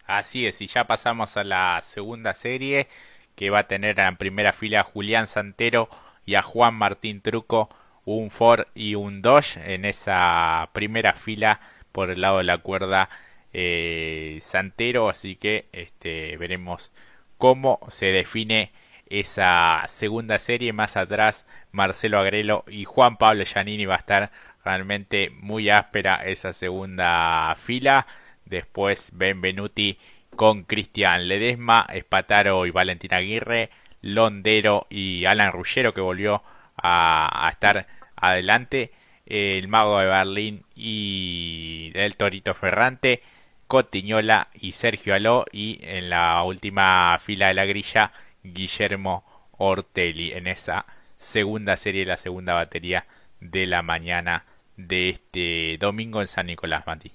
[0.06, 2.88] Así es, y ya pasamos a la segunda serie
[3.36, 5.88] que va a tener en primera fila a Julián Santero
[6.26, 7.68] y a Juan Martín Truco,
[8.04, 11.60] un Ford y un Dodge en esa primera fila
[11.92, 13.08] por el lado de la cuerda
[13.52, 16.92] eh, Santero, así que este veremos
[17.40, 18.70] cómo se define
[19.06, 20.74] esa segunda serie.
[20.74, 24.30] Más atrás Marcelo Agrelo y Juan Pablo Giannini va a estar
[24.62, 28.06] realmente muy áspera esa segunda fila.
[28.44, 29.98] Después Benvenuti
[30.36, 33.70] con Cristian Ledesma, Espataro y Valentín Aguirre,
[34.02, 36.42] Londero y Alan Ruggero que volvió
[36.76, 38.92] a, a estar adelante,
[39.24, 43.22] el Mago de Berlín y el Torito Ferrante,
[43.70, 49.24] Cotiñola y Sergio Aló y en la última fila de la grilla Guillermo
[49.58, 53.06] Ortelli en esa segunda serie, la segunda batería
[53.40, 54.44] de la mañana
[54.76, 57.12] de este domingo en San Nicolás, Mati.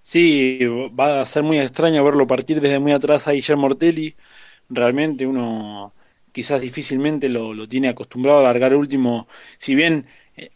[0.00, 0.58] Sí,
[0.98, 4.16] va a ser muy extraño verlo partir desde muy atrás a Guillermo Ortelli.
[4.68, 5.94] Realmente uno
[6.32, 9.26] quizás difícilmente lo, lo tiene acostumbrado a largar último.
[9.58, 10.06] Si bien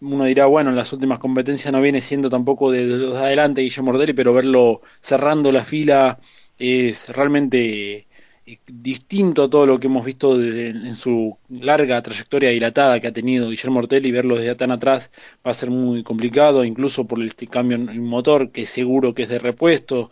[0.00, 4.12] uno dirá, bueno, en las últimas competencias no viene siendo tampoco de adelante Guillermo Ortelli,
[4.12, 6.18] pero verlo cerrando la fila
[6.58, 8.06] es realmente
[8.46, 13.06] eh, distinto a todo lo que hemos visto desde- en su larga trayectoria dilatada que
[13.08, 14.10] ha tenido Guillermo Ortelli.
[14.10, 15.10] Verlo desde tan atrás
[15.46, 19.28] va a ser muy complicado, incluso por este cambio en motor, que seguro que es
[19.30, 20.10] de repuesto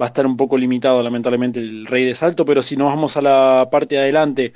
[0.00, 3.16] va a estar un poco limitado lamentablemente el rey de salto, pero si nos vamos
[3.16, 4.52] a la parte de adelante,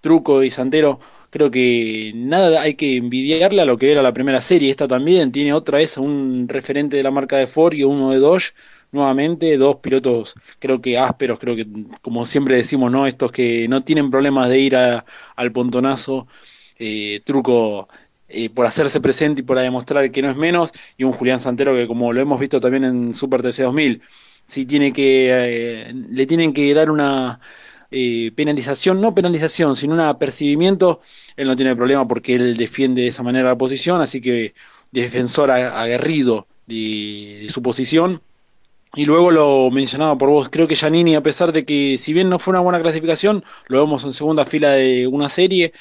[0.00, 1.00] Truco y Santero,
[1.32, 5.32] creo que nada hay que envidiarle a lo que era la primera serie, esta también
[5.32, 8.52] tiene otra vez un referente de la marca de Ford y uno de Dodge,
[8.92, 11.66] nuevamente dos pilotos creo que ásperos, creo que
[12.02, 13.06] como siempre decimos, ¿no?
[13.06, 16.26] Estos que no tienen problemas de ir al pontonazo,
[16.78, 17.88] eh, Truco
[18.28, 21.74] eh, por hacerse presente y por demostrar que no es menos, y un Julián Santero
[21.74, 24.02] que como lo hemos visto también en Super TC 2000,
[24.46, 27.40] si tiene que, eh, le tienen que dar una
[27.92, 31.00] eh, penalización, no penalización, sino un apercibimiento,
[31.36, 34.54] él no tiene problema porque él defiende de esa manera la posición, así que
[34.92, 38.22] defensor aguerrido de, su posición.
[38.94, 42.28] Y luego lo mencionaba por vos, creo que Giannini, a pesar de que si bien
[42.28, 45.72] no fue una buena clasificación, lo vemos en segunda fila de una serie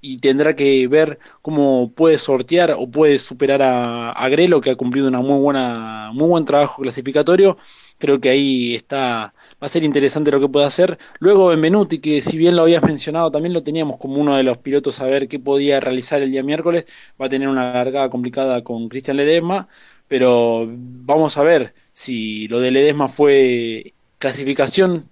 [0.00, 4.76] y tendrá que ver cómo puede sortear o puede superar a, a Grelo, que ha
[4.76, 7.58] cumplido una muy buena, muy buen trabajo clasificatorio.
[7.98, 10.98] Creo que ahí está, va a ser interesante lo que puede hacer.
[11.18, 14.58] Luego Benvenuti, que si bien lo habías mencionado, también lo teníamos como uno de los
[14.58, 16.86] pilotos a ver qué podía realizar el día miércoles.
[17.20, 19.68] Va a tener una largada complicada con Cristian Ledesma,
[20.08, 25.08] pero vamos a ver si lo de Ledesma fue clasificación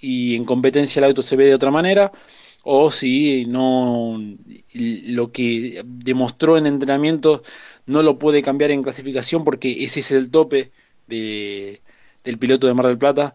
[0.00, 2.12] y en competencia el auto se ve de otra manera,
[2.64, 4.20] o si no
[4.74, 7.42] lo que demostró en entrenamiento
[7.86, 10.72] no lo puede cambiar en clasificación porque ese es el tope
[11.06, 11.82] de,
[12.24, 13.34] del piloto de Mar del Plata.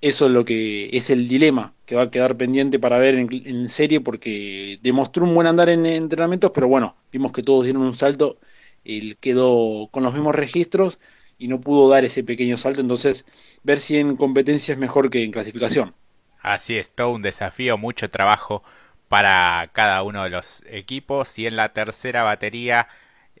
[0.00, 3.68] Eso es lo que es el dilema que va a quedar pendiente para ver en,
[3.68, 7.94] serie porque demostró un buen andar en entrenamientos, pero bueno, vimos que todos dieron un
[7.94, 8.38] salto,
[8.84, 11.00] él quedó con los mismos registros
[11.36, 13.24] y no pudo dar ese pequeño salto, entonces
[13.64, 15.94] ver si en competencia es mejor que en clasificación.
[16.40, 18.62] Así es, todo un desafío, mucho trabajo
[19.08, 21.38] para cada uno de los equipos.
[21.38, 22.88] Y en la tercera batería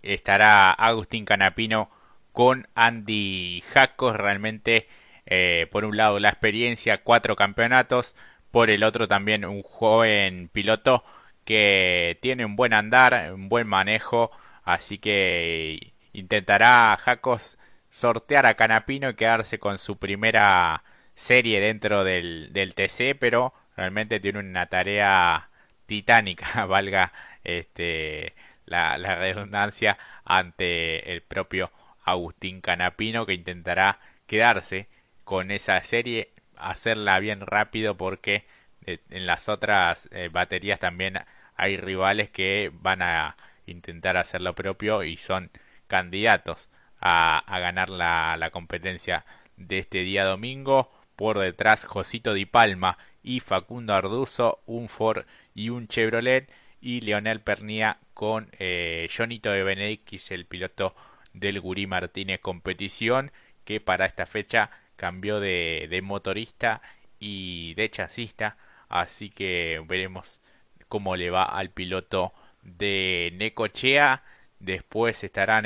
[0.02, 1.90] estará Agustín Canapino
[2.32, 4.16] con Andy Jacos.
[4.16, 4.88] Realmente,
[5.28, 8.16] eh, por un lado, la experiencia, cuatro campeonatos.
[8.50, 11.04] Por el otro, también un joven piloto
[11.44, 14.30] que tiene un buen andar, un buen manejo.
[14.64, 17.58] Así que intentará Jacos
[17.90, 20.82] sortear a Canapino y quedarse con su primera
[21.14, 25.50] serie dentro del, del TC, pero realmente tiene una tarea
[25.86, 27.12] titánica, valga
[27.44, 28.34] este
[28.66, 31.72] la, redundancia ante el propio
[32.04, 34.88] Agustín Canapino que intentará quedarse
[35.28, 38.46] con esa serie, hacerla bien rápido porque
[38.86, 41.18] eh, en las otras eh, baterías también
[41.54, 45.50] hay rivales que van a intentar hacer lo propio y son
[45.86, 49.26] candidatos a, ganar la, competencia
[49.58, 50.90] de este día domingo.
[51.14, 56.50] Por detrás Josito Di Palma y Facundo Arduzo, un Ford y un Chevrolet.
[56.80, 60.96] Y Leonel Pernía con eh, Jonito de Benedictis, el piloto
[61.34, 63.30] del Gurí Martínez Competición,
[63.66, 66.82] que para esta fecha cambió de, motorista
[67.18, 68.58] y de chasista.
[68.90, 70.40] Así que veremos
[70.88, 74.22] cómo le va al piloto de Necochea.
[74.60, 75.64] Después estarán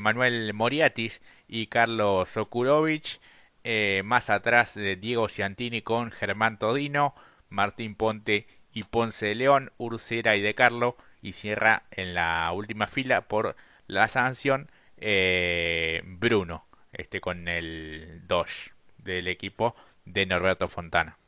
[0.00, 3.20] Manuel Moriatis y Carlos Okurovich.
[3.64, 7.14] Eh, más atrás de Diego Ciantini con Germán Todino,
[7.50, 10.96] Martín Ponte y Ponce de León, Ursera y De Carlo.
[11.20, 13.56] Y cierra en la última fila por
[13.88, 19.74] la sanción eh, Bruno, este con el Dodge del equipo
[20.04, 21.18] de Norberto Fontana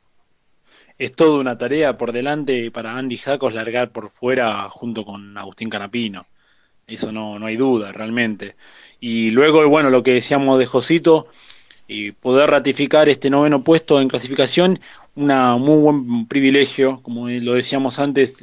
[0.97, 5.69] es toda una tarea por delante para Andy Jacos largar por fuera junto con Agustín
[5.69, 6.27] Canapino.
[6.85, 8.55] Eso no, no hay duda, realmente.
[8.99, 11.27] Y luego, bueno, lo que decíamos de Josito,
[11.87, 14.79] y poder ratificar este noveno puesto en clasificación,
[15.15, 18.35] una muy buen privilegio, como lo decíamos antes,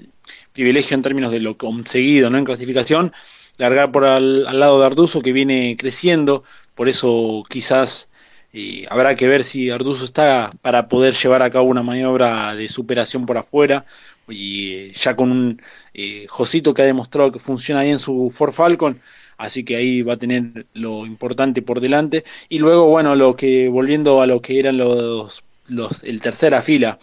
[0.52, 2.38] privilegio en términos de lo conseguido ¿no?
[2.38, 3.12] en clasificación,
[3.56, 6.44] largar por al, al lado de Arduzo que viene creciendo,
[6.78, 8.08] por eso quizás
[8.52, 12.68] y habrá que ver si Arduzo está para poder llevar a cabo una maniobra de
[12.68, 13.84] superación por afuera.
[14.28, 15.62] Y eh, ya con un
[15.92, 19.00] eh, Josito que ha demostrado que funciona bien su Ford Falcon,
[19.38, 22.24] así que ahí va a tener lo importante por delante.
[22.48, 26.98] Y luego, bueno, lo que volviendo a lo que eran los, los el tercera fila,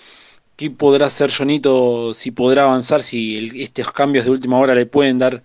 [0.56, 5.20] ¿qué podrá hacer Jonito si podrá avanzar, si estos cambios de última hora le pueden
[5.20, 5.44] dar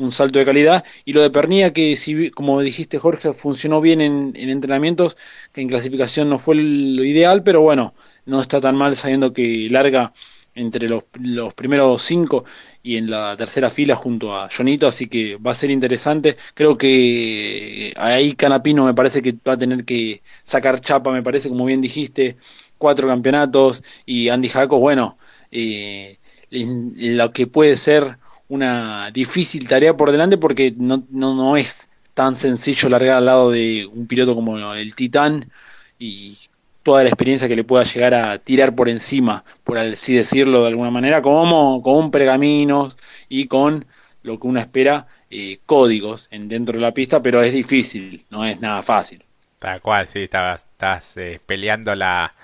[0.00, 0.84] un salto de calidad.
[1.04, 5.16] Y lo de Pernilla, que si, como dijiste Jorge, funcionó bien en, entrenamientos,
[5.52, 7.94] que en clasificación no fue lo ideal, pero bueno,
[8.26, 10.12] no está tan mal sabiendo que larga
[10.54, 12.44] entre los, los primeros cinco
[12.82, 16.36] y en la tercera fila junto a Jonito, así que va a ser interesante.
[16.54, 21.48] Creo que ahí Canapino me parece que va a tener que sacar chapa, me parece,
[21.48, 22.36] como bien dijiste,
[22.78, 25.18] cuatro campeonatos y Andy Jaco, bueno,
[25.50, 26.18] eh,
[26.50, 28.18] lo que puede ser
[28.50, 33.50] una difícil tarea por delante porque no, no, no es tan sencillo largar al lado
[33.50, 35.50] de un piloto como el Titán
[35.98, 36.36] y
[36.82, 40.68] toda la experiencia que le pueda llegar a tirar por encima, por así decirlo de
[40.68, 42.98] alguna manera, como con pergaminos
[43.28, 43.86] y con
[44.22, 48.44] lo que uno espera, eh, códigos en, dentro de la pista, pero es difícil, no
[48.44, 49.22] es nada fácil.
[49.60, 52.34] Tal cual, sí, estás, estás eh, peleando la,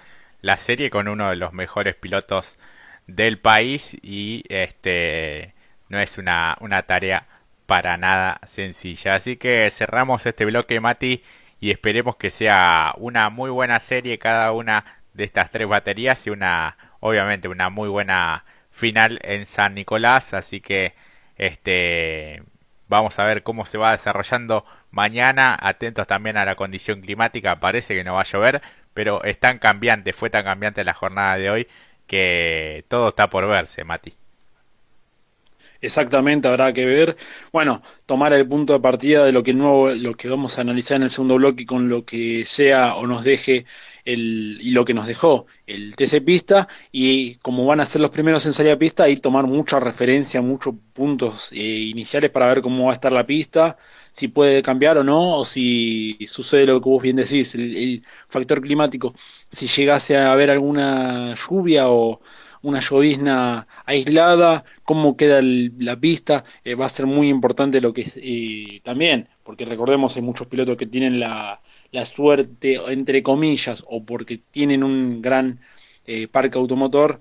[0.41, 2.59] la serie con uno de los mejores pilotos
[3.09, 5.56] del país y este
[5.89, 7.27] no es una, una tarea
[7.67, 9.15] para nada sencilla.
[9.17, 11.23] Así que cerramos este bloque, Mati,
[11.61, 14.85] y esperemos que sea una muy buena serie cada una
[15.15, 20.35] de estas tres baterías y una, obviamente, una muy buena final en San Nicolás.
[20.35, 20.95] Así que,
[21.37, 22.43] este,
[22.89, 25.57] vamos a ver cómo se va desarrollando mañana.
[25.61, 27.61] Atentos también a la condición climática.
[27.61, 28.63] Parece que no va a llover,
[28.95, 31.69] pero es tan cambiante, fue tan cambiante la jornada de hoy
[32.07, 34.15] que todo está por verse, Mati.
[35.81, 37.17] Exactamente, habrá que ver.
[37.53, 40.97] Bueno, tomar el punto de partida de lo que nuevo, lo que vamos a analizar
[40.97, 43.67] en el segundo bloque con lo que sea o nos deje
[44.05, 48.11] el, y lo que nos dejó el TC Pista y como van a ser los
[48.11, 52.63] primeros en salir a pista y tomar mucha referencia, muchos puntos eh, iniciales para ver
[52.63, 53.77] cómo va a estar la pista,
[54.13, 58.61] si puede cambiar o no, o si sucede lo que vos bien decís, el factor
[58.61, 59.15] climático,
[59.51, 62.21] si llegase a haber alguna lluvia o
[62.67, 68.11] una llovizna aislada, cómo queda la pista, eh, va a ser muy importante lo que
[68.17, 71.61] eh, también, porque recordemos hay muchos pilotos que tienen la,
[71.93, 75.61] la suerte, entre comillas, o porque tienen un gran
[76.07, 77.19] eh, parque automotor,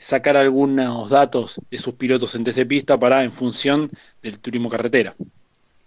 [0.00, 3.90] sacar algunos datos de sus pilotos en TC Pista para en función
[4.22, 5.16] del turismo carretera.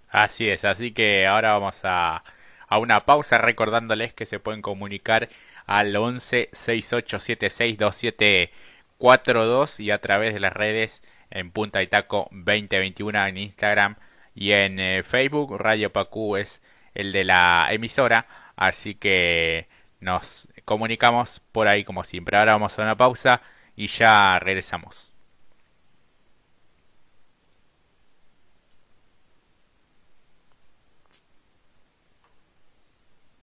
[0.09, 2.21] Así es, así que ahora vamos a,
[2.67, 5.29] a una pausa recordándoles que se pueden comunicar
[5.67, 8.51] al 11 6876 27
[8.99, 13.95] 4-2 y a través de las redes en Punta y Taco 2021 en Instagram
[14.35, 15.57] y en eh, Facebook.
[15.57, 16.61] Radio Pacú es
[16.93, 19.67] el de la emisora, así que
[19.99, 22.37] nos comunicamos por ahí como siempre.
[22.37, 23.41] Ahora vamos a una pausa
[23.75, 25.06] y ya regresamos.